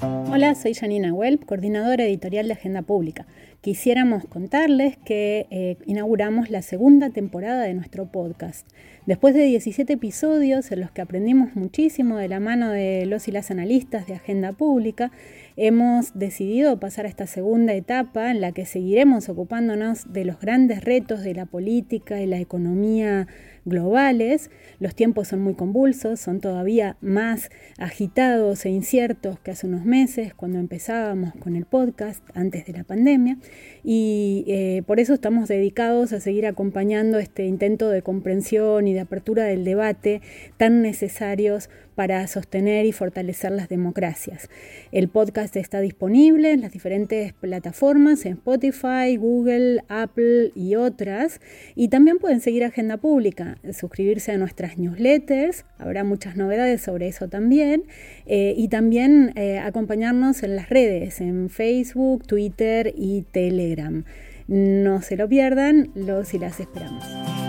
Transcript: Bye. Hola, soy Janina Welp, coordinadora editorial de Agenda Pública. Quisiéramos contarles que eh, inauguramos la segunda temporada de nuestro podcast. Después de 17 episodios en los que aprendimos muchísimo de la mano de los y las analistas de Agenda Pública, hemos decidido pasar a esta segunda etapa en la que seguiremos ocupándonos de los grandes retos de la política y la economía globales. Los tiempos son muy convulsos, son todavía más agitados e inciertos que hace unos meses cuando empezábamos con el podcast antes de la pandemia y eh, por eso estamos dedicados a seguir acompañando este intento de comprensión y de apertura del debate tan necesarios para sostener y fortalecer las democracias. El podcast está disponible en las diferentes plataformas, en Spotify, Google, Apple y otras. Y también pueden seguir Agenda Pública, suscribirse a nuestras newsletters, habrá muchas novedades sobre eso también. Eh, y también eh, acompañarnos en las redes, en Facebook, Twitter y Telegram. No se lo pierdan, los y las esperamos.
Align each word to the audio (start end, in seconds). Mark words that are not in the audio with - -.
Bye. 0.00 0.27
Hola, 0.38 0.54
soy 0.54 0.72
Janina 0.72 1.12
Welp, 1.12 1.46
coordinadora 1.46 2.04
editorial 2.04 2.46
de 2.46 2.52
Agenda 2.52 2.82
Pública. 2.82 3.26
Quisiéramos 3.60 4.24
contarles 4.24 4.96
que 4.98 5.48
eh, 5.50 5.78
inauguramos 5.84 6.48
la 6.48 6.62
segunda 6.62 7.10
temporada 7.10 7.64
de 7.64 7.74
nuestro 7.74 8.06
podcast. 8.12 8.64
Después 9.04 9.34
de 9.34 9.42
17 9.42 9.94
episodios 9.94 10.70
en 10.70 10.80
los 10.80 10.92
que 10.92 11.00
aprendimos 11.00 11.56
muchísimo 11.56 12.18
de 12.18 12.28
la 12.28 12.38
mano 12.38 12.70
de 12.70 13.04
los 13.06 13.26
y 13.26 13.32
las 13.32 13.50
analistas 13.50 14.06
de 14.06 14.14
Agenda 14.14 14.52
Pública, 14.52 15.10
hemos 15.56 16.16
decidido 16.16 16.78
pasar 16.78 17.06
a 17.06 17.08
esta 17.08 17.26
segunda 17.26 17.74
etapa 17.74 18.30
en 18.30 18.40
la 18.40 18.52
que 18.52 18.64
seguiremos 18.64 19.28
ocupándonos 19.28 20.12
de 20.12 20.24
los 20.24 20.38
grandes 20.38 20.84
retos 20.84 21.24
de 21.24 21.34
la 21.34 21.46
política 21.46 22.20
y 22.20 22.26
la 22.26 22.38
economía 22.38 23.26
globales. 23.64 24.50
Los 24.78 24.94
tiempos 24.94 25.28
son 25.28 25.40
muy 25.40 25.54
convulsos, 25.54 26.20
son 26.20 26.40
todavía 26.40 26.96
más 27.00 27.50
agitados 27.76 28.64
e 28.66 28.70
inciertos 28.70 29.40
que 29.40 29.50
hace 29.50 29.66
unos 29.66 29.84
meses 29.84 30.27
cuando 30.34 30.58
empezábamos 30.58 31.34
con 31.36 31.56
el 31.56 31.64
podcast 31.64 32.22
antes 32.34 32.66
de 32.66 32.72
la 32.72 32.84
pandemia 32.84 33.38
y 33.84 34.44
eh, 34.48 34.82
por 34.86 35.00
eso 35.00 35.14
estamos 35.14 35.48
dedicados 35.48 36.12
a 36.12 36.20
seguir 36.20 36.46
acompañando 36.46 37.18
este 37.18 37.46
intento 37.46 37.90
de 37.90 38.02
comprensión 38.02 38.86
y 38.88 38.94
de 38.94 39.00
apertura 39.00 39.44
del 39.44 39.64
debate 39.64 40.22
tan 40.56 40.82
necesarios 40.82 41.70
para 41.98 42.24
sostener 42.28 42.86
y 42.86 42.92
fortalecer 42.92 43.50
las 43.50 43.68
democracias. 43.68 44.48
El 44.92 45.08
podcast 45.08 45.56
está 45.56 45.80
disponible 45.80 46.52
en 46.52 46.60
las 46.60 46.70
diferentes 46.70 47.32
plataformas, 47.32 48.24
en 48.24 48.34
Spotify, 48.34 49.16
Google, 49.16 49.82
Apple 49.88 50.52
y 50.54 50.76
otras. 50.76 51.40
Y 51.74 51.88
también 51.88 52.18
pueden 52.18 52.38
seguir 52.38 52.62
Agenda 52.62 52.98
Pública, 52.98 53.58
suscribirse 53.76 54.30
a 54.30 54.38
nuestras 54.38 54.78
newsletters, 54.78 55.64
habrá 55.76 56.04
muchas 56.04 56.36
novedades 56.36 56.82
sobre 56.82 57.08
eso 57.08 57.26
también. 57.26 57.82
Eh, 58.26 58.54
y 58.56 58.68
también 58.68 59.32
eh, 59.34 59.58
acompañarnos 59.58 60.44
en 60.44 60.54
las 60.54 60.68
redes, 60.68 61.20
en 61.20 61.50
Facebook, 61.50 62.28
Twitter 62.28 62.94
y 62.96 63.22
Telegram. 63.22 64.04
No 64.46 65.02
se 65.02 65.16
lo 65.16 65.28
pierdan, 65.28 65.90
los 65.96 66.32
y 66.32 66.38
las 66.38 66.60
esperamos. 66.60 67.47